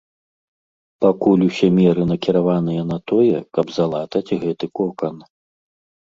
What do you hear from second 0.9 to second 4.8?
Пакуль усе меры накіраваныя на тое, каб залатаць гэты